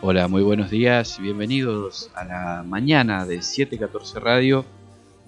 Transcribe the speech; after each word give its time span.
Hola, 0.00 0.28
muy 0.28 0.42
buenos 0.42 0.70
días 0.70 1.18
y 1.18 1.22
bienvenidos 1.24 2.10
a 2.14 2.24
la 2.24 2.64
mañana 2.66 3.26
de 3.26 3.42
714 3.42 4.18
Radio. 4.18 4.64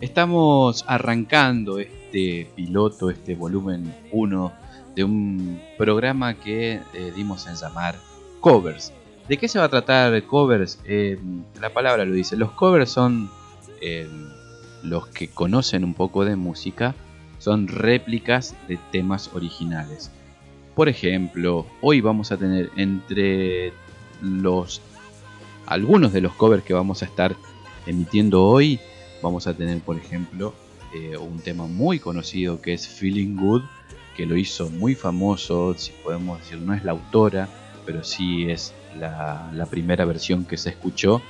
Estamos 0.01 0.83
arrancando 0.89 1.79
este 1.79 2.51
piloto, 2.57 3.11
este 3.11 3.35
volumen 3.35 3.95
1 4.13 4.66
de 4.97 5.05
un 5.05 5.61
programa 5.79 6.35
que 6.35 6.81
eh, 6.95 7.13
dimos 7.15 7.47
en 7.47 7.55
llamar 7.55 7.95
Covers. 8.41 8.93
¿De 9.29 9.37
qué 9.37 9.47
se 9.47 9.59
va 9.59 9.67
a 9.67 9.69
tratar 9.69 10.21
Covers? 10.25 10.81
Eh, 10.85 11.19
la 11.61 11.71
palabra 11.71 12.05
lo 12.05 12.15
dice. 12.15 12.37
Los 12.37 12.53
covers 12.53 12.91
son 12.91 13.31
eh, 13.81 14.09
los 14.83 15.07
que 15.09 15.29
conocen 15.29 15.85
un 15.85 15.95
poco 15.95 16.25
de 16.25 16.37
música, 16.37 16.95
son 17.39 17.69
réplicas 17.69 18.55
de 18.69 18.79
temas 18.91 19.31
originales. 19.35 20.11
Por 20.75 20.89
ejemplo, 20.89 21.67
hoy 21.83 22.01
vamos 22.01 22.33
a 22.33 22.37
tener 22.37 22.71
entre 22.77 23.73
los 24.23 24.81
algunos 25.67 26.13
de 26.13 26.21
los 26.21 26.33
covers 26.35 26.63
que 26.63 26.75
vamos 26.75 27.03
a 27.03 27.07
estar 27.07 27.37
emitiendo 27.87 28.45
hoy, 28.45 28.79
vamos 29.23 29.47
a 29.47 29.55
tener 29.55 29.81
por 29.81 29.97
ejemplo 29.97 30.55
eh, 30.95 31.17
un 31.17 31.39
tema 31.41 31.67
muy 31.67 31.99
conocido 31.99 32.61
que 32.61 32.73
es 32.73 32.87
Feeling 32.87 33.37
Good, 33.37 33.63
que 34.17 34.27
lo 34.27 34.37
hizo 34.37 34.71
muy 34.71 34.95
famoso, 34.95 35.75
si 35.77 35.93
podemos 36.03 36.39
decir, 36.41 36.59
no 36.59 36.73
es 36.73 36.85
la 36.85 36.93
autora, 36.93 37.49
pero 37.85 38.03
sí 38.03 38.51
es 38.51 38.73
la, 38.99 39.67
primera 39.71 40.05
versión 40.05 40.45
que 40.45 40.57
se 40.57 40.71
escuchó, 40.71 41.21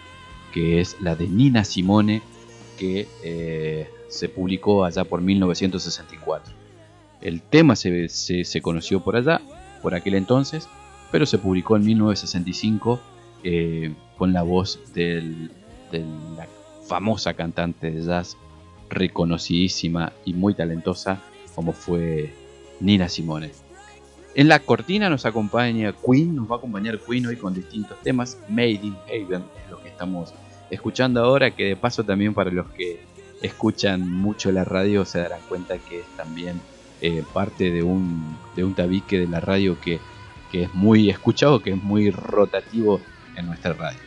que 0.53 0.81
es 0.81 0.97
la 1.01 1.17
de 1.17 1.27
Nina 1.27 1.65
Simone, 1.65 2.23
que 2.79 3.09
eh, 3.25 3.91
se 4.09 4.29
publicó 4.29 4.85
allá 4.85 5.05
por 5.05 5.21
1964. 5.21 6.55
El 7.21 7.43
tema 7.43 7.75
se, 7.75 8.09
se, 8.09 8.61
conoció 8.63 9.01
por 9.01 9.17
allá, 9.17 9.41
por 9.83 9.95
aquel 9.95 10.15
entonces, 10.15 10.69
pero 11.11 11.27
se 11.27 11.39
publicó 11.39 11.77
en 11.77 11.85
1965 11.85 13.01
eh, 13.43 13.95
con 14.17 14.33
la 14.33 14.43
voz 14.43 14.79
de 14.95 15.49
la 15.91 16.47
famosa 16.87 17.35
cantante 17.35 17.91
de 17.91 18.03
jazz, 18.03 18.37
reconocidísima 18.89 20.13
y 20.25 20.35
muy 20.35 20.55
talentosa 20.55 21.21
como 21.57 21.73
fue 21.73 22.46
Nina 22.81 23.09
Simone. 23.09 23.53
En 24.35 24.49
la 24.49 24.59
cortina 24.59 25.09
nos 25.09 25.25
acompaña 25.25 25.93
Queen, 25.93 26.35
nos 26.35 26.51
va 26.51 26.57
a 26.57 26.59
acompañar 26.59 26.99
Queen 26.99 27.27
hoy 27.27 27.37
con 27.37 27.55
distintos 27.55 28.01
temas. 28.03 28.39
Made 28.49 28.81
in 28.83 28.97
Haven 29.09 29.45
es 29.65 29.71
lo 29.71 29.83
que 29.83 29.89
estamos 29.89 30.35
escuchando 30.71 31.23
ahora, 31.23 31.51
que 31.51 31.65
de 31.65 31.77
paso 31.77 32.05
también 32.05 32.35
para 32.35 32.51
los 32.51 32.67
que 32.71 33.01
escuchan 33.43 34.11
mucho 34.11 34.51
la 34.53 34.65
radio 34.65 35.05
se 35.05 35.21
darán 35.21 35.41
cuenta 35.49 35.79
que 35.79 36.01
es 36.01 36.07
también 36.17 36.61
eh, 37.01 37.23
parte 37.33 37.71
de 37.71 37.83
un, 37.83 38.37
de 38.55 38.65
un 38.65 38.75
tabique 38.75 39.19
de 39.19 39.29
la 39.29 39.41
radio 39.41 39.79
que 39.81 40.01
que 40.51 40.65
es 40.65 40.75
muy 40.75 41.11
escuchado, 41.11 41.61
que 41.61 41.71
es 41.71 41.83
muy 41.83 42.11
rotativo 42.11 43.01
en 43.37 43.47
nuestra 43.47 43.73
radio. 43.73 43.99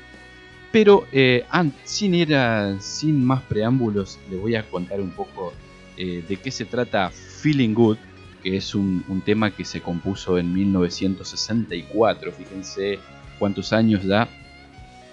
Pero 0.71 1.05
eh, 1.11 1.45
sin 1.83 2.13
ir 2.13 2.35
sin 2.79 3.25
más 3.25 3.41
preámbulos, 3.41 4.19
les 4.29 4.39
voy 4.39 4.55
a 4.55 4.63
contar 4.63 5.01
un 5.01 5.11
poco 5.11 5.53
eh, 5.97 6.23
de 6.27 6.35
qué 6.37 6.51
se 6.51 6.65
trata 6.65 7.09
Feeling 7.09 7.73
Good, 7.73 7.97
que 8.43 8.57
es 8.57 8.75
un, 8.75 9.21
tema 9.25 9.51
que 9.51 9.65
se 9.65 9.81
compuso 9.81 10.37
en 10.37 10.53
1964. 10.53 12.31
Fíjense 12.31 12.99
cuántos 13.37 13.73
años 13.73 14.05
da. 14.05 14.27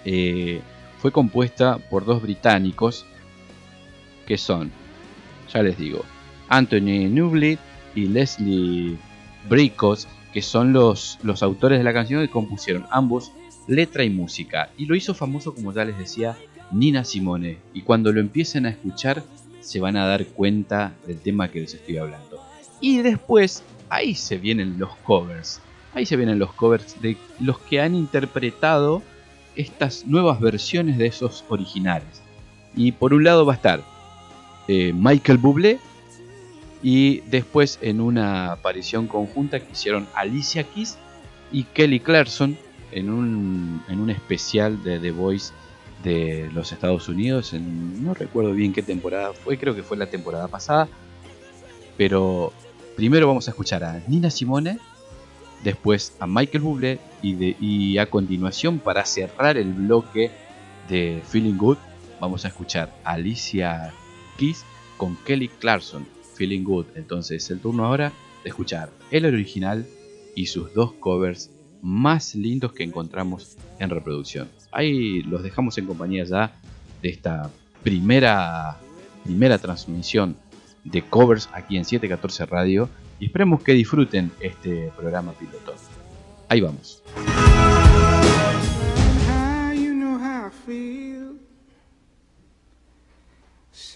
Eh, 0.05 0.61
fue 0.99 1.13
compuesta 1.13 1.79
por 1.79 2.05
dos 2.05 2.23
británicos 2.23 3.05
que 4.27 4.39
son, 4.39 4.71
ya 5.53 5.63
les 5.63 5.79
digo, 5.79 6.05
Anthony 6.49 7.09
Newley 7.09 7.59
y 7.95 8.07
Leslie 8.07 8.97
Bricos, 9.49 10.09
que 10.33 10.43
son 10.43 10.73
los, 10.73 11.19
los 11.23 11.43
autores 11.43 11.79
de 11.79 11.85
la 11.85 11.93
canción 11.93 12.21
que 12.23 12.31
compusieron 12.31 12.87
ambos 12.91 13.33
letra 13.67 14.05
y 14.05 14.11
música. 14.11 14.71
Y 14.77 14.87
lo 14.87 14.95
hizo 14.95 15.15
famoso, 15.15 15.55
como 15.55 15.73
ya 15.73 15.85
les 15.85 15.99
decía, 15.99 16.37
Nina 16.71 17.05
Simone. 17.05 17.59
Y 17.73 17.83
cuando 17.83 18.13
lo 18.13 18.21
empiecen 18.21 18.67
a 18.67 18.71
escuchar, 18.71 19.23
se 19.61 19.81
van 19.81 19.97
a 19.97 20.07
dar 20.07 20.27
cuenta 20.27 20.95
del 21.07 21.19
tema 21.19 21.49
que 21.49 21.61
les 21.61 21.75
estoy 21.75 21.99
hablando. 21.99 22.36
Y 22.81 22.99
después, 22.99 23.63
ahí 23.89 24.15
se 24.15 24.39
vienen 24.39 24.79
los 24.79 24.95
covers. 25.05 25.61
Ahí 25.95 26.05
se 26.05 26.17
vienen 26.17 26.39
los 26.39 26.53
covers 26.53 27.01
de 27.01 27.17
los 27.41 27.59
que 27.61 27.81
han 27.81 27.95
interpretado 27.95 29.03
estas 29.55 30.07
nuevas 30.07 30.41
versiones 30.41 30.99
de 30.99 31.07
esos 31.07 31.45
originales. 31.49 32.23
Y 32.75 32.93
por 32.93 33.15
un 33.15 33.25
lado 33.25 33.47
va 33.47 33.55
a 33.55 33.57
estar 33.57 33.83
eh, 34.69 34.93
Michael 34.95 35.39
Bublé 35.39 35.79
y 36.83 37.21
después 37.21 37.79
en 37.81 38.01
una 38.01 38.53
aparición 38.53 39.07
conjunta 39.07 39.61
que 39.61 39.73
hicieron 39.73 40.07
Alicia 40.15 40.65
Keys 40.65 40.99
y 41.51 41.65
Kelly 41.65 42.01
Clarkson 42.01 42.57
en 42.93 43.11
un, 43.11 43.83
en 43.89 44.01
un 44.01 44.11
especial 44.11 44.83
de 44.83 44.99
The 44.99 45.11
Voice 45.11 45.53
de 46.05 46.51
los 46.53 46.73
Estados 46.73 47.09
Unidos. 47.09 47.55
En, 47.55 48.05
no 48.05 48.15
recuerdo 48.15 48.53
bien 48.53 48.73
qué 48.73 48.83
temporada 48.83 49.33
fue, 49.33 49.59
creo 49.59 49.75
que 49.75 49.83
fue 49.83 49.97
la 49.97 50.07
temporada 50.07 50.49
pasada. 50.49 50.89
Pero 51.97 52.53
primero 52.97 53.29
vamos 53.29 53.47
a 53.47 53.51
escuchar 53.51 53.85
a 53.85 54.03
Nina 54.09 54.31
Simone, 54.31 54.79
después 55.63 56.17
a 56.19 56.27
Michael 56.27 56.65
Bublé 56.65 56.99
y, 57.23 57.99
a 57.99 58.07
continuación 58.07 58.79
para 58.79 59.05
cerrar 59.05 59.57
el 59.57 59.73
bloque 59.73 60.31
de 60.89 61.23
Feeling 61.29 61.57
Good 61.57 61.79
vamos 62.21 62.45
a 62.45 62.49
escuchar 62.49 62.95
a 63.05 63.13
Alicia 63.13 63.93
Keys 64.39 64.65
con 64.97 65.17
Kelly 65.25 65.49
Clarkson. 65.49 66.07
Feeling 66.35 66.65
Good. 66.65 66.87
Entonces 66.97 67.45
es 67.45 67.51
el 67.51 67.61
turno 67.61 67.85
ahora 67.87 68.13
de 68.43 68.51
escuchar 68.51 68.91
el 69.11 69.25
original 69.25 69.87
y 70.35 70.47
sus 70.47 70.73
dos 70.75 70.93
covers 70.95 71.51
más 71.83 72.35
lindos 72.35 72.73
que 72.73 72.85
encontramos 72.85 73.57
en 73.79 73.91
reproducción. 73.91 74.49
Ahí 74.71 75.23
los 75.23 75.43
dejamos 75.43 75.79
en 75.79 75.87
compañía 75.87 76.25
ya 76.25 76.53
de 77.01 77.09
esta 77.09 77.51
primera, 77.83 78.79
primera 79.25 79.59
transmisión 79.59 80.37
de 80.91 81.03
covers 81.03 81.49
aquí 81.53 81.77
en 81.77 81.85
714 81.85 82.47
Radio 82.47 82.89
y 83.19 83.27
esperemos 83.27 83.63
que 83.63 83.73
disfruten 83.73 84.31
este 84.41 84.91
programa 84.97 85.33
piloto. 85.33 85.75
Ahí 86.49 86.61
vamos. 86.61 87.03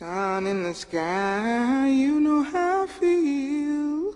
Sun 0.00 0.46
in 0.46 0.62
the 0.62 0.74
sky, 0.74 1.88
you 1.88 2.20
know 2.20 2.42
how 2.42 2.84
I 2.84 2.86
feel. 2.86 4.14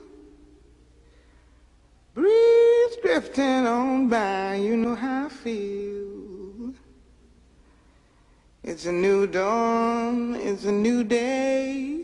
Breeze 2.14 2.96
drifting 3.02 3.66
on 3.66 4.08
by, 4.08 4.56
you 4.56 4.76
know 4.76 4.94
how 4.94 5.26
I 5.26 5.28
feel. 5.28 6.74
It's 8.62 8.86
a 8.86 8.92
new 8.92 9.26
dawn, 9.26 10.36
it's 10.36 10.64
a 10.64 10.72
new 10.72 11.04
day. 11.04 12.03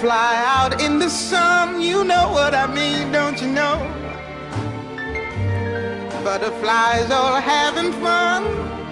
fly 0.00 0.34
out 0.46 0.80
in 0.80 0.98
the 0.98 1.08
sun. 1.08 1.80
You 1.80 2.04
know 2.04 2.30
what 2.32 2.54
I 2.54 2.66
mean, 2.66 3.12
don't 3.12 3.40
you 3.40 3.48
know? 3.48 3.76
Butterflies 6.24 7.10
all 7.10 7.40
having 7.40 7.92
fun. 7.92 8.44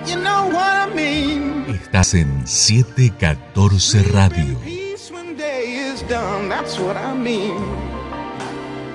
You 0.06 0.16
know 0.16 0.46
what 0.46 0.74
I 0.84 0.92
mean. 0.94 1.66
Estás 1.68 2.14
en 2.14 2.46
714 2.46 4.02
Radio. 4.12 4.58
Peace 4.64 5.10
when 5.10 5.36
day 5.36 5.64
is 5.90 6.02
done. 6.08 6.48
That's 6.48 6.78
what 6.78 6.96
I 6.96 7.14
mean. 7.14 7.56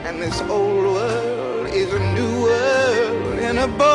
And 0.05 0.21
this 0.21 0.41
old 0.49 0.85
world 0.85 1.67
is 1.73 1.91
a 1.93 1.99
new 2.13 2.41
world 2.41 3.39
and 3.39 3.59
a 3.59 3.67
book. 3.67 3.94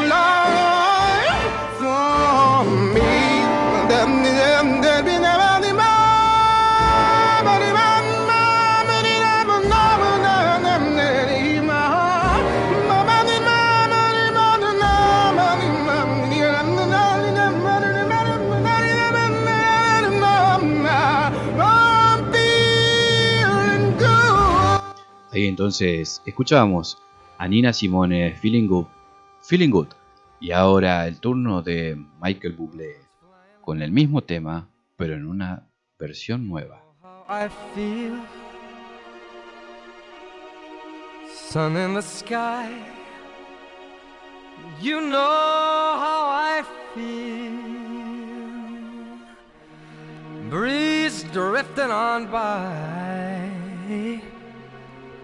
Ahí 25.31 25.47
entonces 25.47 26.21
escuchábamos 26.25 26.97
a 27.37 27.47
Nina 27.47 27.71
Simone 27.71 28.35
Feeling 28.35 28.67
Good, 28.67 28.87
Feeling 29.41 29.69
Good. 29.69 29.87
Y 30.41 30.51
ahora 30.51 31.07
el 31.07 31.21
turno 31.21 31.61
de 31.61 31.95
Michael 32.21 32.53
Bublé 32.53 32.97
con 33.61 33.81
el 33.81 33.93
mismo 33.93 34.21
tema, 34.21 34.67
pero 34.97 35.13
en 35.13 35.25
una 35.25 35.65
versión 35.97 36.49
nueva. 36.49 36.83
I 37.29 37.47
feel 37.73 38.19
sun 41.33 41.77
in 41.77 41.93
the 41.93 42.01
sky. 42.01 42.69
You 44.81 44.99
know 44.99 45.17
how 45.97 46.27
I 46.29 46.63
feel. 46.93 47.51
Breeze 50.49 51.23
drifting 51.31 51.91
on 51.91 52.27
by. 52.29 53.51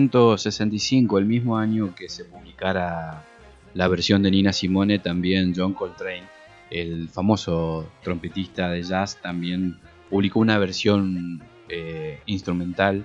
1965, 0.00 1.18
el 1.18 1.26
mismo 1.26 1.56
año 1.58 1.94
que 1.94 2.08
se 2.08 2.24
publicara 2.24 3.24
la 3.74 3.88
versión 3.88 4.22
de 4.22 4.30
Nina 4.30 4.52
Simone, 4.52 4.98
también 4.98 5.52
John 5.56 5.74
Coltrane, 5.74 6.24
el 6.70 7.08
famoso 7.08 7.88
trompetista 8.02 8.70
de 8.70 8.82
jazz, 8.82 9.20
también 9.20 9.78
publicó 10.10 10.40
una 10.40 10.58
versión 10.58 11.42
eh, 11.68 12.20
instrumental 12.26 13.04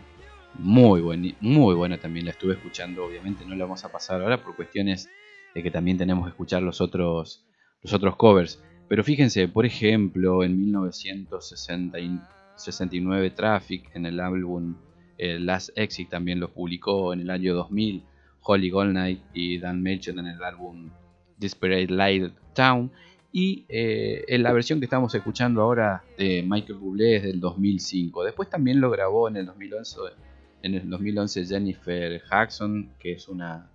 muy, 0.56 1.02
buen- 1.02 1.36
muy 1.42 1.76
buena 1.76 1.98
también. 1.98 2.26
La 2.26 2.32
estuve 2.32 2.54
escuchando, 2.54 3.06
obviamente 3.06 3.46
no 3.46 3.56
la 3.56 3.66
vamos 3.66 3.84
a 3.86 3.92
pasar 3.92 4.22
ahora 4.22 4.42
por 4.44 4.56
cuestiones 4.56 5.10
de 5.54 5.64
que 5.64 5.72
también 5.72 5.98
tenemos 5.98 6.26
que 6.26 6.30
escuchar 6.32 6.62
los 6.64 6.82
otros, 6.82 7.46
los 7.84 7.94
otros 7.94 8.16
covers. 8.16 8.62
Pero 8.90 9.04
fíjense, 9.04 9.48
por 9.48 9.66
ejemplo, 9.66 10.44
en 10.44 10.58
1969 10.60 13.30
Traffic, 13.32 13.90
en 13.96 14.06
el 14.06 14.20
álbum 14.20 14.76
eh, 15.18 15.40
Last 15.40 15.70
Exit 15.76 16.10
también 16.10 16.40
lo 16.40 16.52
publicó 16.54 17.14
en 17.14 17.22
el 17.22 17.30
año 17.30 17.54
2000, 17.54 18.04
Holly 18.42 18.70
Goldnight 18.70 19.22
y 19.34 19.58
Dan 19.60 19.82
Melchett 19.82 20.18
en 20.18 20.28
el 20.28 20.44
álbum 20.44 20.90
Desperate 21.38 21.88
Light 21.88 22.34
Town. 22.54 22.92
Y 23.32 23.66
eh, 23.70 24.24
en 24.28 24.42
la 24.44 24.54
versión 24.54 24.80
que 24.80 24.86
estamos 24.86 25.14
escuchando 25.14 25.62
ahora 25.62 26.04
de 26.18 26.44
Michael 26.48 26.80
Bublé 26.80 27.18
es 27.18 27.24
del 27.24 27.40
2005. 27.40 28.24
Después 28.24 28.50
también 28.50 28.80
lo 28.80 28.90
grabó 28.90 29.28
en 29.28 29.38
el 29.38 29.46
2011 29.46 29.98
en 30.64 30.76
el 30.76 30.90
2011 30.90 31.46
Jennifer 31.46 32.22
Jackson, 32.30 32.90
que 33.00 33.14
es 33.14 33.28
una, 33.28 33.70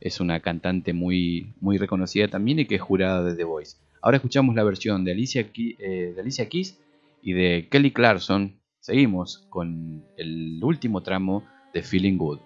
es 0.00 0.20
una 0.20 0.40
cantante 0.40 0.92
muy, 0.92 1.52
muy 1.60 1.78
reconocida 1.78 2.28
también 2.28 2.58
y 2.58 2.66
que 2.66 2.76
es 2.76 2.82
jurada 2.82 3.22
de 3.22 3.34
The 3.34 3.44
Voice. 3.44 3.76
Ahora 4.00 4.16
escuchamos 4.16 4.54
la 4.54 4.64
versión 4.64 5.04
de 5.04 5.12
Alicia, 5.12 5.48
eh, 5.54 6.12
de 6.14 6.20
Alicia 6.20 6.48
Keys 6.48 6.78
y 7.22 7.32
de 7.32 7.68
Kelly 7.70 7.92
Clarkson. 7.92 8.56
Seguimos 8.82 9.46
con 9.48 10.04
el 10.16 10.60
último 10.60 11.04
tramo 11.04 11.44
de 11.72 11.84
Feeling 11.84 12.18
Good. 12.18 12.40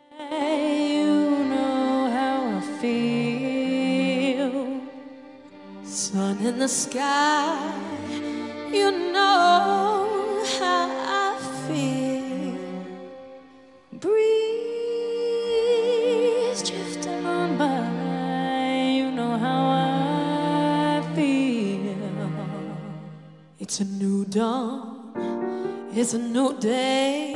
Sun 5.82 6.36
in 6.46 6.58
the 6.58 6.68
sky. 6.68 7.56
You 8.70 8.90
know 9.14 10.42
how 10.60 10.90
I 11.08 11.38
feel. 11.66 12.52
Breeze 13.98 14.12
drifting 16.62 17.24
on 17.24 17.56
by. 17.56 17.80
You 18.94 19.10
know 19.10 19.38
how 19.38 19.70
I 19.70 21.00
feel. 21.14 21.96
It's 23.58 23.80
a 23.80 23.84
new 23.86 24.26
dawn. 24.26 24.95
It's 25.98 26.12
a 26.12 26.18
new 26.18 26.52
day. 26.58 27.32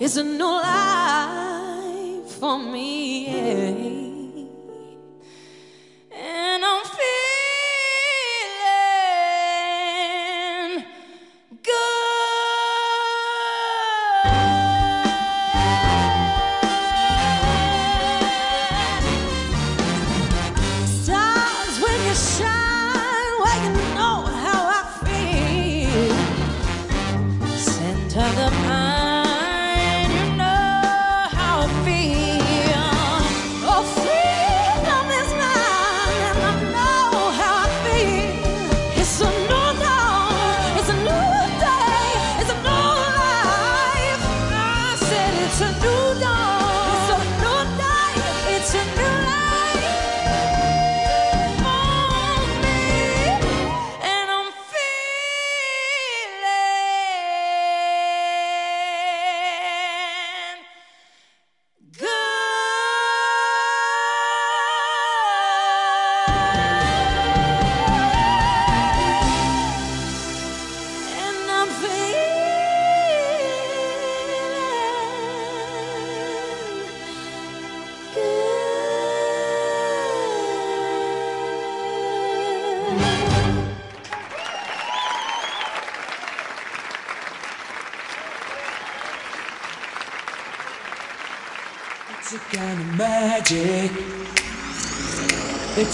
It's 0.00 0.16
a 0.16 0.24
new 0.24 0.44
life 0.44 2.26
for 2.40 2.58
me. 2.58 3.26
And 3.28 4.03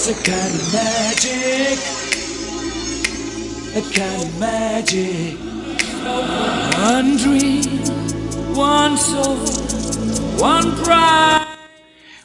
It's 0.02 0.09
a 0.09 0.14
kind 0.25 0.54
of 0.54 0.73
magic. 0.73 1.78
A 3.76 3.83
kind 3.92 4.23
of 4.23 4.40
magic. 4.40 5.37
One 6.80 7.19
dream, 7.19 7.69
one 8.57 8.97
soul, 8.97 9.37
one 10.40 10.73
pride. 10.83 11.45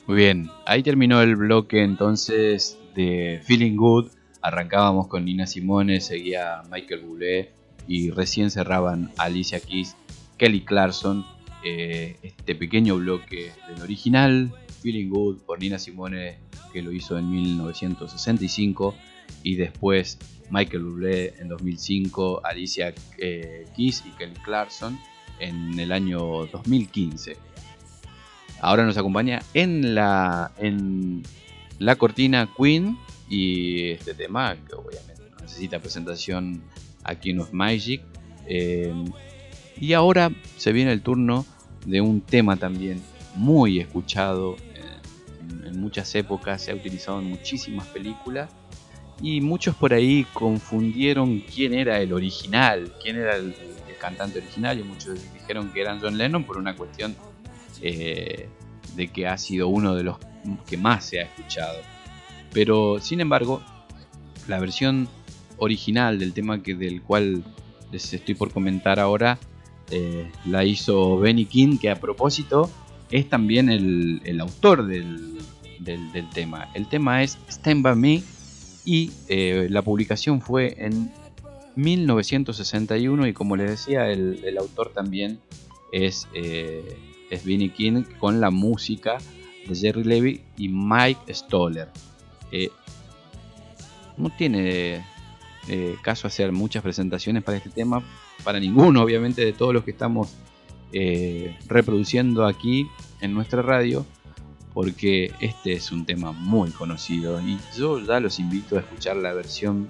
Muy 0.08 0.16
bien, 0.16 0.50
ahí 0.66 0.84
terminó 0.84 1.22
el 1.22 1.36
bloque 1.36 1.84
entonces 1.84 2.78
de 2.96 3.42
Feeling 3.44 3.76
Good. 3.76 4.10
Arrancábamos 4.42 5.10
con 5.10 5.26
Nina 5.26 5.46
Simone, 5.46 6.00
seguía 6.00 6.62
Michael 6.72 7.02
Bublé 7.02 7.52
y 7.90 8.10
recién 8.10 8.52
cerraban 8.52 9.12
Alicia 9.18 9.60
Keys, 9.60 9.98
Kelly 10.38 10.62
Clarkson. 10.62 11.26
eh, 11.66 12.16
este 12.22 12.56
pequeño 12.56 12.96
bloque 12.98 13.52
del 13.68 13.82
original, 13.82 14.54
Feeling 14.82 15.10
Good 15.10 15.40
por 15.42 15.60
Nina 15.60 15.80
Simone, 15.80 16.38
que 16.76 16.82
lo 16.82 16.92
hizo 16.92 17.18
en 17.18 17.32
1965, 17.32 18.94
y 19.44 19.56
después 19.56 20.20
Michael 20.50 20.84
Bublé 20.84 21.34
en 21.40 21.48
2005, 21.48 22.42
Alicia 22.44 22.94
eh, 23.18 23.66
Keys 23.78 24.04
y 24.06 24.10
Kelly 24.18 24.36
Clarkson 24.44 25.00
en 25.40 25.80
el 25.80 25.94
año 25.94 26.20
2015. 26.48 27.38
Ahora 28.60 28.86
nos 28.86 28.98
acompaña 28.98 29.42
en 29.54 29.96
la, 29.96 30.52
en 30.58 31.24
la 31.80 31.96
cortina 31.96 32.50
Queen 32.58 32.98
y 33.30 33.92
este 33.92 34.14
tema 34.14 34.58
que 34.68 34.76
obviamente 34.76 35.24
no 35.32 35.38
necesita 35.38 35.80
presentación 35.80 36.62
aquí 37.06 37.30
en 37.30 37.40
Of 37.40 37.54
Magic. 37.54 38.02
Eh, 38.48 38.94
y 39.80 39.94
ahora 39.94 40.30
se 40.58 40.74
viene 40.74 40.92
el 40.92 41.02
turno 41.02 41.46
de 41.86 42.02
un 42.02 42.20
tema 42.20 42.58
también 42.58 43.02
muy 43.36 43.80
escuchado 43.80 44.58
en, 45.66 45.80
muchas 45.80 46.14
épocas, 46.16 46.62
se 46.62 46.72
ha 46.72 46.76
utilizado 46.76 47.20
en 47.20 47.30
muchísimas 47.30 47.88
películas 47.88 48.50
y 49.22 49.42
muchos 49.42 49.76
por 49.76 49.94
ahí 49.94 50.26
confundieron 50.34 51.40
quién 51.40 51.74
era 51.74 52.00
el 52.02 52.14
original, 52.14 52.94
quién 53.02 53.18
era 53.18 53.36
el, 53.36 53.56
cantante 54.00 54.40
original 54.40 54.78
y 54.78 54.84
muchos 54.84 55.18
dijeron 55.34 55.72
que 55.72 55.82
eran 55.82 56.00
John 56.00 56.18
Lennon 56.18 56.44
por 56.44 56.58
una 56.58 56.76
cuestión 56.76 57.16
eh, 57.82 58.50
de 58.96 59.08
que 59.08 59.26
ha 59.26 59.38
sido 59.38 59.70
uno 59.70 59.96
de 59.96 60.04
los 60.04 60.18
que 60.68 60.78
más 60.78 61.06
se 61.06 61.22
ha 61.22 61.24
escuchado. 61.24 61.80
Pero 62.52 63.00
sin 63.00 63.22
embargo, 63.22 63.64
la 64.48 64.60
versión 64.60 65.08
original 65.58 66.20
del 66.20 66.34
tema 66.34 66.62
que 66.62 66.76
del 66.76 67.02
cual 67.02 67.44
les 67.92 68.14
estoy 68.14 68.36
por 68.36 68.52
comentar 68.52 69.00
ahora 69.00 69.40
eh, 69.90 70.30
la 70.46 70.64
hizo 70.66 71.18
Benny 71.18 71.46
King, 71.46 71.78
que 71.78 71.90
a 71.90 71.96
propósito 71.96 72.70
es 73.10 73.30
también 73.30 73.70
el 73.70 74.42
autor 74.42 74.86
del, 74.86 75.35
del- 75.80 76.30
tema. 76.34 76.70
El 76.74 76.88
tema 76.88 77.24
es 77.24 77.38
Stand 77.50 77.82
By 77.84 77.96
Me 77.96 78.24
y 78.86 79.12
eh, 79.28 79.68
la 79.70 79.82
publicación 79.82 80.42
fue 80.42 80.76
en 80.78 81.12
1961 81.76 83.28
y 83.28 83.34
como 83.34 83.56
les 83.56 83.70
decía, 83.72 84.10
el, 84.10 84.58
autor 84.58 84.92
también 84.94 85.40
es, 85.92 86.28
eh, 86.34 86.98
Benny 87.44 87.70
King 87.70 88.04
con 88.20 88.40
la 88.40 88.50
música 88.50 89.18
de 89.68 89.76
Jerry 89.76 90.04
Levy 90.04 90.42
y 90.58 90.70
Mike 90.70 91.34
Stoller. 91.34 91.90
No 94.18 94.30
tiene 94.30 95.04
eh, 95.68 95.96
caso 96.02 96.28
hacer 96.28 96.52
muchas 96.52 96.84
presentaciones 96.84 97.44
para 97.44 97.58
este 97.58 97.70
tema, 97.70 98.04
para 98.44 98.60
ninguno 98.60 99.02
obviamente 99.02 99.44
de 99.44 99.52
todos 99.52 99.74
los 99.74 99.84
que 99.84 99.92
estamos 99.92 100.34
eh, 100.94 101.58
reproduciendo 101.68 102.46
aquí 102.46 102.88
en 103.20 103.34
nuestra 103.34 103.62
radio, 103.62 104.06
porque 104.76 105.32
este 105.40 105.72
es 105.72 105.92
un 105.94 106.06
tema 106.06 106.34
muy 106.34 106.70
conocido 106.72 107.40
y 107.42 107.58
yo 107.78 107.98
ya 107.98 108.20
los 108.20 108.40
invito 108.40 108.76
a 108.76 108.82
escuchar 108.82 109.16
la 109.16 109.32
versión 109.34 109.88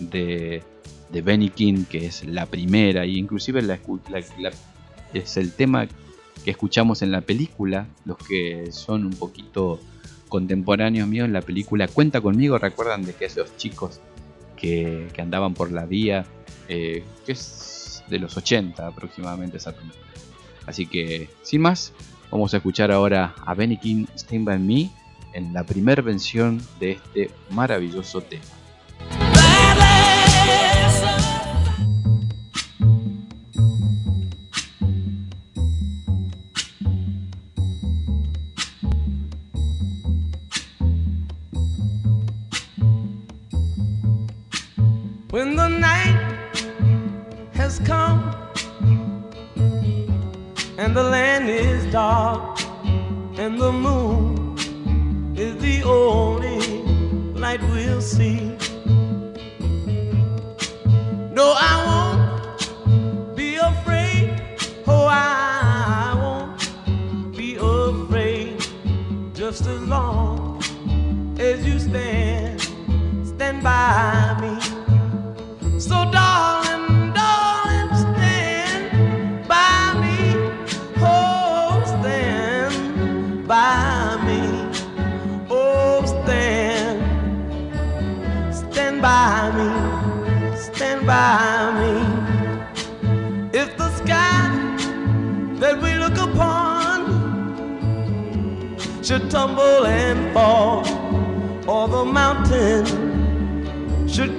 de, 0.00 0.62
de 1.10 1.20
Benny 1.22 1.50
King, 1.50 1.84
que 1.84 2.06
es 2.06 2.24
la 2.24 2.46
primera, 2.46 3.04
y 3.04 3.18
inclusive 3.18 3.60
la- 3.60 3.78
la- 4.38 4.52
es 5.12 5.36
el 5.36 5.52
tema 5.52 5.86
que 6.44 6.50
escuchamos 6.50 7.02
en 7.02 7.12
la 7.12 7.20
película, 7.20 7.86
los 8.06 8.16
que 8.16 8.72
son 8.72 9.04
un 9.04 9.12
poquito 9.12 9.78
contemporáneos 10.30 11.06
míos 11.06 11.26
en 11.26 11.34
la 11.34 11.42
película 11.42 11.86
Cuenta 11.86 12.22
conmigo, 12.22 12.56
recuerdan 12.56 13.04
de 13.04 13.12
que 13.12 13.26
esos 13.26 13.54
chicos 13.58 14.00
que, 14.56 15.08
que 15.12 15.20
andaban 15.20 15.52
por 15.52 15.70
la 15.70 15.84
vía, 15.84 16.24
eh, 16.70 17.04
que 17.26 17.32
es 17.32 18.02
de 18.08 18.18
los 18.18 18.34
80 18.38 18.86
aproximadamente 18.86 19.58
esa. 19.58 19.74
Así 20.66 20.86
que, 20.86 21.28
sin 21.42 21.60
más, 21.60 21.92
vamos 22.32 22.54
a 22.54 22.56
escuchar 22.56 22.90
ahora 22.90 23.34
a 23.44 23.54
Benny 23.54 23.76
King 23.76 24.06
Stand 24.16 24.58
Me 24.58 24.90
en 25.34 25.52
la 25.52 25.64
primera 25.64 26.00
versión 26.02 26.60
de 26.80 26.92
este 26.92 27.30
maravilloso 27.50 28.22
tema. 28.22 28.61
Just 69.52 69.66
as 69.66 69.82
long 69.82 70.01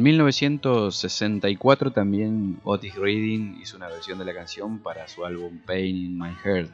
En 0.00 0.04
1964 0.04 1.90
también 1.90 2.58
Otis 2.64 2.94
Reading 2.94 3.58
hizo 3.60 3.76
una 3.76 3.88
versión 3.88 4.18
de 4.18 4.24
la 4.24 4.32
canción 4.32 4.78
para 4.78 5.06
su 5.06 5.26
álbum 5.26 5.58
Pain 5.66 5.94
in 5.94 6.18
My 6.18 6.30
Heart. 6.42 6.70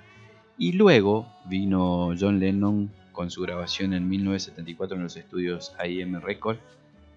Y 0.58 0.74
luego 0.74 1.26
vino 1.44 2.14
John 2.16 2.38
Lennon 2.38 2.88
con 3.10 3.32
su 3.32 3.42
grabación 3.42 3.94
en 3.94 4.08
1974 4.08 4.96
en 4.96 5.02
los 5.02 5.16
estudios 5.16 5.74
IM 5.84 6.20
Record 6.20 6.58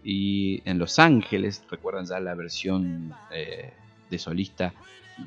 y 0.04 0.64
en 0.66 0.80
Los 0.80 0.98
Ángeles, 0.98 1.64
recuerdan 1.70 2.08
ya 2.08 2.20
la 2.20 2.34
versión 2.34 3.14
eh, 3.32 3.72
de 4.10 4.18
solista 4.18 4.74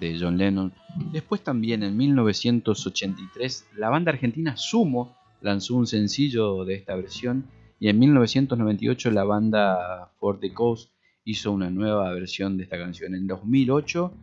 de 0.01 0.19
John 0.19 0.37
Lennon. 0.37 0.73
Después 1.13 1.43
también 1.43 1.85
en 1.85 1.97
1983 1.97 3.67
la 3.77 3.89
banda 3.89 4.11
argentina 4.11 4.57
Sumo 4.57 5.15
lanzó 5.43 5.77
un 5.77 5.87
sencillo 5.87 6.65
de 6.65 6.75
esta 6.75 6.97
versión 6.97 7.45
y 7.83 7.89
en 7.89 7.99
1998 7.99 9.11
la 9.11 9.25
banda 9.25 10.13
For 10.21 10.39
the 10.39 10.55
Coast 10.55 10.93
hizo 11.25 11.51
una 11.51 11.69
nueva 11.69 12.13
versión 12.13 12.57
de 12.57 12.63
esta 12.63 12.79
canción. 12.79 13.17
En 13.17 13.27
2008 13.27 14.15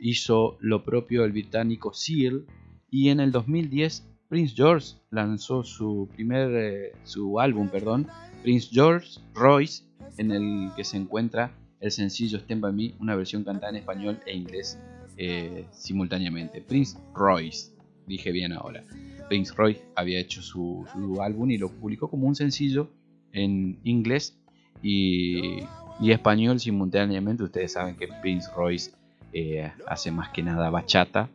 hizo 0.00 0.56
lo 0.60 0.82
propio 0.82 1.22
el 1.22 1.32
británico 1.32 1.92
Seal 1.92 2.46
y 2.90 3.10
en 3.10 3.20
el 3.20 3.30
2010 3.30 4.08
Prince 4.30 4.54
George 4.56 4.94
lanzó 5.10 5.62
su 5.62 6.08
primer 6.14 6.54
eh, 6.54 6.92
su 7.04 7.38
álbum, 7.38 7.68
perdón, 7.68 8.06
Prince 8.42 8.70
George 8.72 9.20
Royce, 9.34 9.84
en 10.16 10.30
el 10.30 10.70
que 10.74 10.82
se 10.82 10.96
encuentra 10.96 11.54
el 11.80 11.90
sencillo 11.90 12.38
Stand 12.38 12.62
By 12.62 12.72
Me, 12.72 12.94
una 12.98 13.14
versión 13.14 13.44
cantada 13.44 13.68
en 13.68 13.76
español 13.76 14.20
e 14.24 14.34
inglés 14.34 14.80
eh, 15.18 15.66
simultáneamente. 15.70 16.62
Prince 16.62 16.96
Royce, 17.14 17.74
dije 18.06 18.32
bien 18.32 18.54
ahora. 18.54 18.82
Prince 19.28 19.52
Royce 19.54 19.84
había 19.96 20.18
hecho 20.18 20.40
su, 20.40 20.86
su 20.94 21.20
álbum 21.20 21.50
y 21.50 21.58
lo 21.58 21.68
publicó 21.68 22.08
como 22.08 22.26
un 22.26 22.34
sencillo 22.34 22.88
en 23.32 23.78
inglés 23.84 24.38
y, 24.82 25.60
y 26.00 26.10
español 26.10 26.60
simultáneamente. 26.60 27.44
Ustedes 27.44 27.72
saben 27.72 27.96
que 27.96 28.08
Prince 28.20 28.50
Royce 28.56 28.92
eh, 29.32 29.70
hace 29.86 30.10
más 30.10 30.28
que 30.30 30.42
nada 30.42 30.68
bachata, 30.70 31.28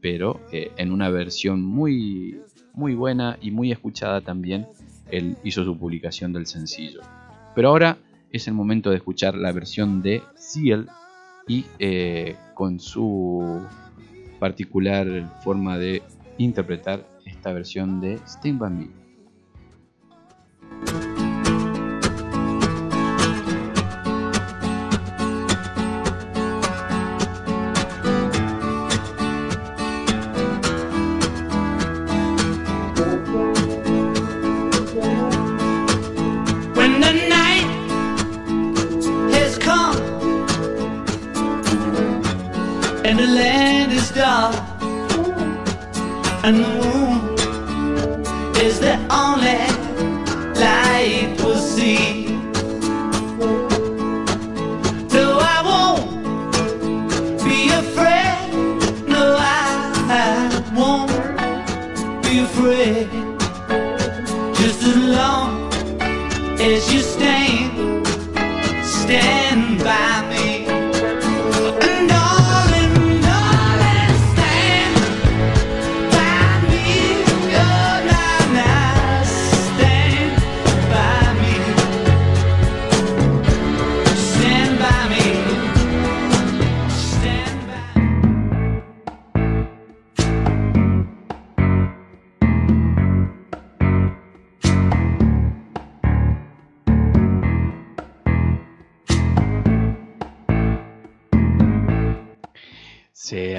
pero 0.00 0.40
eh, 0.52 0.72
en 0.76 0.92
una 0.92 1.08
versión 1.10 1.62
muy, 1.62 2.40
muy 2.74 2.94
buena 2.94 3.38
y 3.40 3.50
muy 3.50 3.70
escuchada 3.70 4.20
también. 4.20 4.66
Él 5.10 5.36
hizo 5.44 5.64
su 5.64 5.78
publicación 5.78 6.32
del 6.32 6.46
sencillo. 6.46 7.00
Pero 7.54 7.68
ahora 7.68 7.98
es 8.30 8.46
el 8.48 8.54
momento 8.54 8.90
de 8.90 8.96
escuchar 8.96 9.34
la 9.34 9.52
versión 9.52 10.02
de 10.02 10.22
Seal 10.34 10.88
y 11.46 11.64
eh, 11.78 12.36
con 12.54 12.78
su 12.78 13.62
particular 14.38 15.40
forma 15.42 15.78
de 15.78 16.02
interpretar 16.36 17.06
esta 17.24 17.52
versión 17.52 18.00
de 18.00 18.14
Stand 18.26 18.58
By 18.58 18.90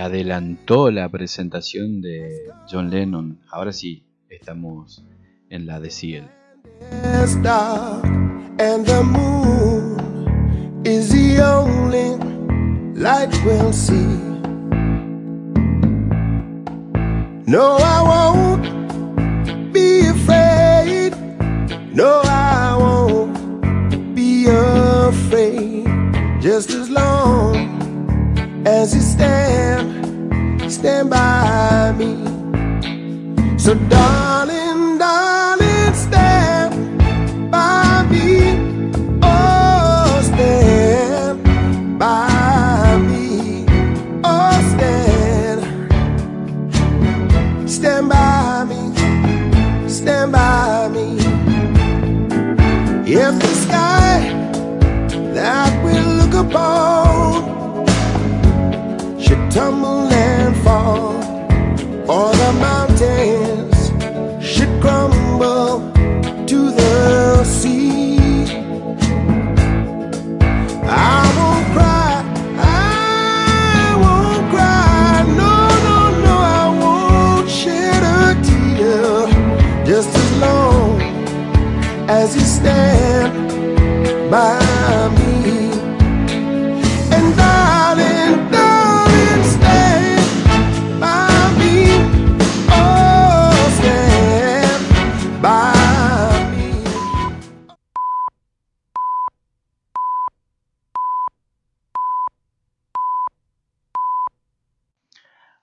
adelantó 0.10 0.90
la 0.90 1.08
presentación 1.08 2.02
de 2.02 2.52
John 2.70 2.90
Lennon. 2.90 3.40
Ahora 3.52 3.72
sí, 3.72 4.04
estamos 4.28 5.04
en 5.52 5.68
la 5.68 5.80
de 5.80 5.92
Ciel. 5.92 6.24
No, 17.46 17.78
I 17.80 18.02
won't 18.04 19.74
be 19.74 20.08
afraid. 20.08 21.14
No, 21.94 22.22
I 22.24 22.76
won't 22.78 24.16
be 24.16 24.46
afraid. 24.48 25.86
Just 26.40 26.70
as 26.72 26.90
long 26.90 27.56
as 28.68 28.94
you 28.94 29.02
stand. 29.02 29.99
stand 30.80 31.10
by 31.10 31.94
me. 31.98 32.16
So 33.58 33.74
darling. 33.90 34.59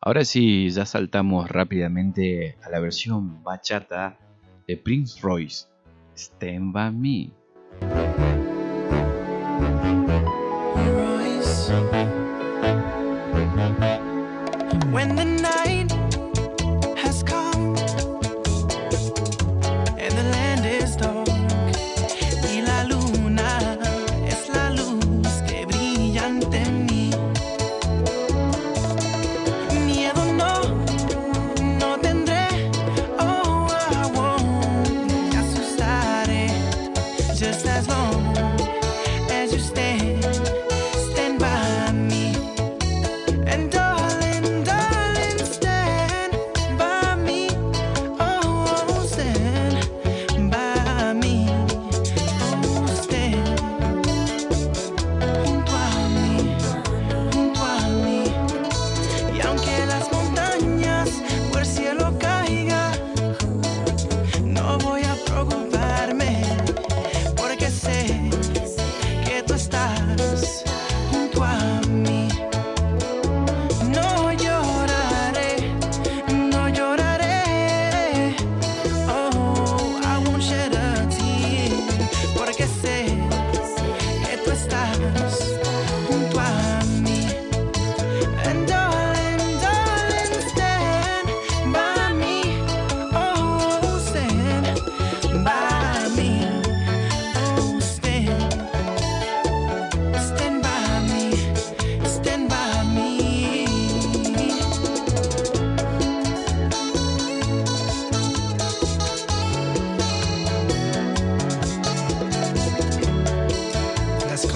Ahora 0.07 0.25
sí, 0.25 0.71
ya 0.71 0.87
saltamos 0.87 1.49
rápidamente 1.49 2.57
a 2.63 2.71
la 2.71 2.79
versión 2.79 3.43
bachata 3.43 4.17
de 4.69 4.77
Prince 4.77 5.19
Royce, 5.21 5.67
Stand 6.15 6.73
By 6.73 6.93
Me. 6.93 7.31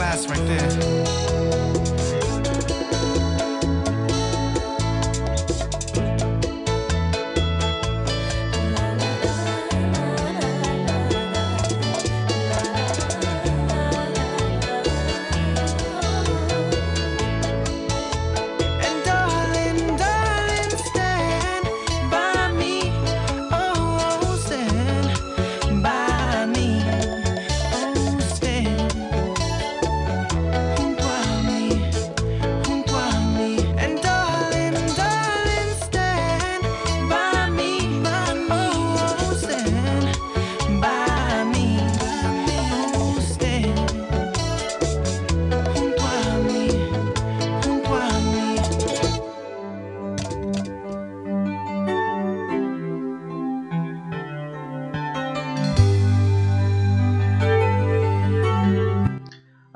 class 0.00 0.26
right 0.28 0.46
there. 0.46 1.29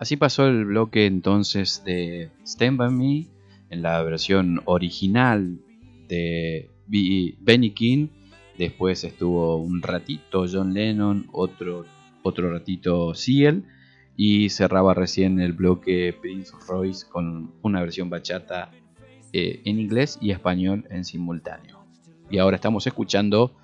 Así 0.05 0.19
pasó 0.19 0.47
el 0.47 0.67
bloque 0.67 1.07
entonces 1.07 1.83
de 1.87 2.29
Stand 2.45 2.77
By 2.77 2.91
Me, 2.91 3.27
en 3.71 3.81
la 3.81 4.03
versión 4.03 4.61
original 4.67 5.59
de 6.09 6.71
Benny 7.41 7.71
King. 7.71 8.09
Después 8.59 9.03
estuvo 9.05 9.57
un 9.57 9.81
ratito 9.81 10.45
John 10.47 10.75
Lennon, 10.75 11.27
otro, 11.33 11.87
otro 12.23 12.53
ratito 12.53 13.15
Seal. 13.15 13.65
Y 14.15 14.51
cerraba 14.51 14.93
recién 14.93 15.41
el 15.41 15.55
bloque 15.55 16.15
Prince 16.21 16.53
Royce 16.69 17.07
con 17.09 17.55
una 17.63 17.81
versión 17.81 18.11
bachata 18.11 18.73
eh, 19.33 19.63
en 19.65 19.81
inglés 19.81 20.19
y 20.21 20.33
español 20.33 20.87
en 20.91 21.07
simultáneo. 21.07 21.83
Y 22.29 22.37
ahora 22.37 22.57
estamos 22.57 22.87
escuchando 22.87 23.57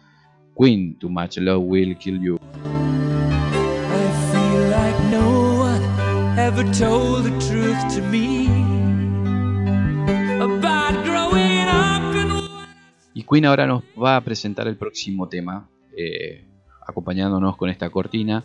Queen, 0.58 0.98
Too 0.98 1.10
Much 1.10 1.36
Love 1.36 1.62
Will 1.66 1.98
Kill 1.98 2.18
You. 2.22 2.38
Y 13.14 13.22
Queen 13.22 13.46
ahora 13.46 13.66
nos 13.68 13.84
va 14.02 14.16
a 14.16 14.20
presentar 14.24 14.66
el 14.66 14.76
próximo 14.76 15.28
tema, 15.28 15.70
eh, 15.96 16.44
acompañándonos 16.84 17.56
con 17.56 17.70
esta 17.70 17.88
cortina, 17.90 18.42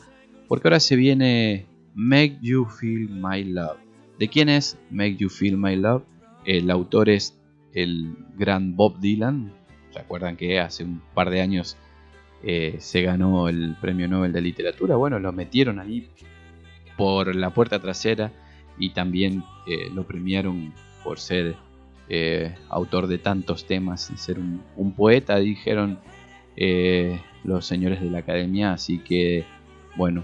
porque 0.48 0.68
ahora 0.68 0.80
se 0.80 0.96
viene 0.96 1.66
Make 1.96 2.38
You 2.44 2.66
Feel 2.66 3.10
My 3.10 3.44
Love. 3.44 3.78
¿De 4.20 4.28
quién 4.28 4.50
es 4.50 4.78
Make 4.92 5.16
You 5.16 5.30
Feel 5.30 5.58
My 5.58 5.76
Love? 5.76 6.04
El 6.46 6.70
autor 6.70 7.10
es 7.10 7.42
el 7.74 8.16
gran 8.38 8.76
Bob 8.76 9.00
Dylan. 9.00 9.52
¿Se 9.90 10.00
acuerdan 10.00 10.38
que 10.38 10.60
hace 10.60 10.84
un 10.84 11.02
par 11.16 11.32
de 11.32 11.42
años 11.42 11.76
eh, 12.44 12.76
se 12.78 13.02
ganó 13.02 13.50
el 13.50 13.76
premio 13.82 14.08
Nobel 14.08 14.32
de 14.32 14.42
Literatura? 14.42 14.96
Bueno, 14.96 15.18
lo 15.18 15.32
metieron 15.32 15.80
ahí 15.80 16.08
por 16.98 17.36
la 17.36 17.50
puerta 17.52 17.80
trasera 17.80 18.32
y 18.78 18.92
también 18.92 19.44
eh, 19.68 19.90
lo 19.94 20.06
premiaron 20.06 20.74
por 21.04 21.20
ser 21.20 21.56
eh, 22.10 22.56
autor 22.70 23.08
de 23.08 23.18
tantos 23.18 23.66
temas 23.66 24.12
y 24.12 24.18
ser 24.18 24.38
un, 24.40 24.94
poeta, 24.94 25.38
dijeron 25.38 26.00
eh, 26.56 27.20
los 27.44 27.66
señores 27.66 28.02
de 28.02 28.10
la 28.10 28.20
academia. 28.20 28.74
Así 28.74 29.00
que, 29.00 29.46
bueno, 29.96 30.24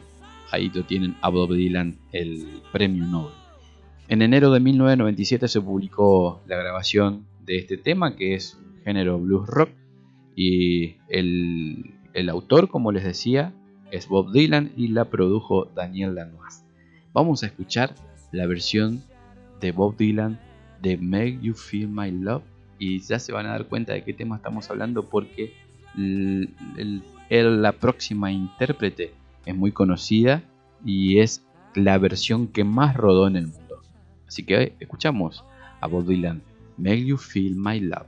ahí 0.51 0.69
lo 0.73 0.83
tienen 0.83 1.15
a 1.21 1.29
Bob 1.29 1.53
Dylan, 1.53 1.97
el 2.11 2.61
premio 2.71 3.05
Nobel. 3.05 3.33
En 4.07 4.21
enero 4.21 4.51
de 4.51 4.59
1997 4.59 5.47
se 5.47 5.61
publicó 5.61 6.41
la 6.45 6.57
grabación 6.57 7.25
de 7.45 7.57
este 7.57 7.77
tema, 7.77 8.15
que 8.15 8.35
es 8.35 8.59
género 8.83 9.17
blues 9.19 9.47
rock, 9.47 9.69
y 10.35 10.97
el, 11.09 11.95
el 12.13 12.29
autor, 12.29 12.67
como 12.69 12.91
les 12.91 13.03
decía, 13.03 13.53
es 13.91 14.07
Bob 14.07 14.31
Dylan 14.31 14.71
y 14.75 14.87
la 14.89 15.05
produjo 15.05 15.65
Daniel 15.75 16.15
Lanois. 16.15 16.63
Vamos 17.13 17.43
a 17.43 17.47
escuchar 17.47 17.93
la 18.31 18.47
versión 18.47 19.03
de 19.59 19.71
Bob 19.71 19.97
Dylan 19.97 20.39
de 20.81 20.97
Make 20.97 21.39
You 21.41 21.53
Feel 21.53 21.87
My 21.89 22.09
Love 22.11 22.43
y 22.79 22.99
ya 23.01 23.19
se 23.19 23.31
van 23.31 23.45
a 23.45 23.49
dar 23.51 23.67
cuenta 23.67 23.93
de 23.93 24.03
qué 24.03 24.13
tema 24.13 24.37
estamos 24.37 24.69
hablando 24.71 25.03
porque 25.07 25.53
el- 25.97 26.49
la 27.29 27.71
próxima 27.73 28.31
intérprete 28.31 29.13
es 29.45 29.55
muy 29.55 29.71
conocida 29.71 30.41
y 30.85 31.19
es 31.19 31.43
la 31.75 31.97
versión 31.97 32.47
que 32.47 32.63
más 32.63 32.95
rodó 32.95 33.27
en 33.27 33.35
el 33.35 33.47
mundo. 33.47 33.81
Así 34.27 34.43
que 34.43 34.73
escuchamos 34.79 35.43
a 35.79 35.87
Bob 35.87 36.05
Dylan, 36.07 36.41
Make 36.77 37.05
You 37.05 37.17
Feel 37.17 37.55
My 37.55 37.79
Love. 37.79 38.07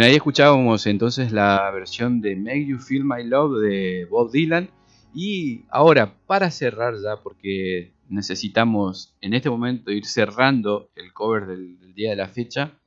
Bien, 0.00 0.12
ahí 0.12 0.16
escuchábamos 0.16 0.86
entonces 0.86 1.30
la 1.30 1.70
versión 1.72 2.22
de 2.22 2.34
Make 2.34 2.64
You 2.64 2.78
Feel 2.78 3.04
My 3.04 3.22
Love 3.22 3.60
de 3.60 4.06
Bob 4.06 4.30
Dylan. 4.30 4.70
Y 5.12 5.66
ahora, 5.68 6.16
para 6.26 6.50
cerrar 6.50 6.94
ya, 7.04 7.18
porque 7.22 7.92
necesitamos 8.08 9.14
en 9.20 9.34
este 9.34 9.50
momento 9.50 9.90
ir 9.90 10.06
cerrando 10.06 10.88
el 10.96 11.12
cover 11.12 11.48
del, 11.48 11.92
día 11.92 12.08
de 12.08 12.16
la 12.16 12.28
fecha, 12.28 12.78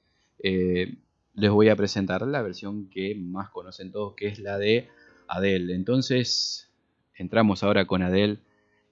eh, 0.41 0.95
les 1.35 1.51
voy 1.51 1.69
a 1.69 1.75
presentar 1.75 2.23
la 2.23 2.41
versión 2.41 2.89
que 2.89 3.13
más 3.13 3.51
conocen 3.51 3.91
todos, 3.91 4.15
que 4.15 4.25
es 4.25 4.39
la 4.39 4.57
de 4.57 4.89
Adele. 5.27 5.75
Entonces, 5.75 6.73
entramos 7.13 7.61
ahora 7.61 7.85
con 7.85 8.01
Adele 8.01 8.39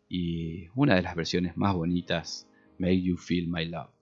y 0.08 0.68
una 0.76 0.94
de 0.94 1.02
las 1.02 1.16
versiones 1.16 1.58
más 1.58 1.74
bonitas, 1.74 2.48
Make 2.78 3.02
You 3.02 3.18
Feel 3.18 3.48
My 3.48 3.66
Love. 3.66 4.01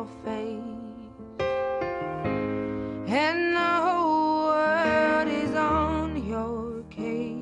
Your 0.00 0.08
face 0.24 1.44
and 3.06 3.54
the 3.54 3.72
whole 3.84 4.46
world 4.46 5.28
is 5.28 5.54
on 5.54 6.26
your 6.26 6.82
case, 6.84 7.36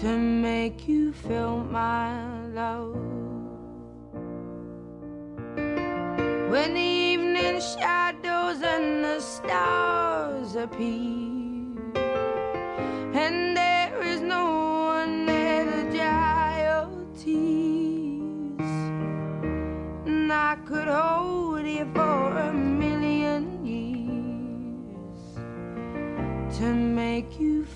to 0.00 0.16
make 0.16 0.88
you 0.88 1.12
feel 1.12 1.58
my 1.64 2.46
love. 2.60 2.96
When 6.52 6.74
the 6.74 6.90
evening 7.12 7.60
shadows 7.60 8.62
and 8.62 9.04
the 9.04 9.20
stars 9.20 10.56
appear, 10.56 11.13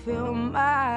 make 0.09 0.17
you 0.17 0.25
feel 0.25 0.33
my 0.33 0.88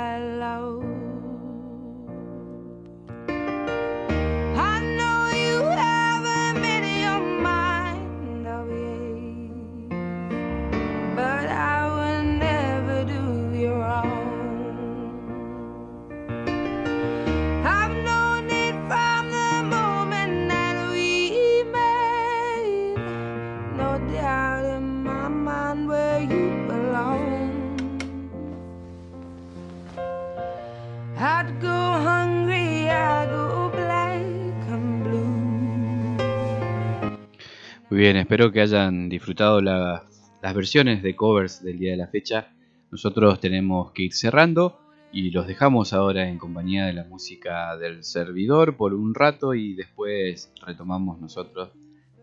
espero 38.32 38.50
que 38.50 38.62
hayan 38.62 39.10
disfrutado 39.10 39.60
la- 39.60 40.04
las 40.40 40.54
versiones 40.54 41.02
de 41.02 41.14
covers 41.14 41.62
del 41.62 41.78
día 41.78 41.90
de 41.90 41.98
la 41.98 42.06
fecha. 42.06 42.48
Nosotros 42.90 43.38
tenemos 43.40 43.92
que 43.92 44.04
ir 44.04 44.14
cerrando 44.14 44.78
y 45.12 45.30
los 45.32 45.46
dejamos 45.46 45.92
ahora 45.92 46.26
en 46.26 46.38
compañía 46.38 46.86
de 46.86 46.94
la 46.94 47.04
música 47.04 47.76
del 47.76 48.02
servidor 48.02 48.78
por 48.78 48.94
un 48.94 49.14
rato 49.14 49.52
y 49.52 49.74
después 49.74 50.50
retomamos 50.66 51.20
nosotros 51.20 51.72